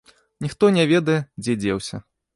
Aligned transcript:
Ніхто 0.45 0.69
не 0.77 0.87
ведае, 0.93 1.19
дзе 1.43 1.59
дзеўся. 1.63 2.05